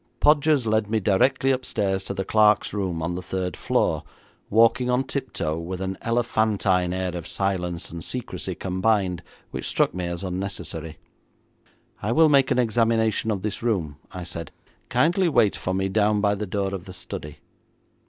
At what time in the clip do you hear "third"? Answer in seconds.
3.21-3.55